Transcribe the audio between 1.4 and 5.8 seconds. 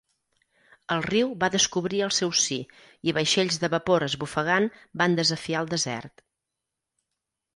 va descobrir el seu si, i vaixells de vapor esbufegant van desafiar el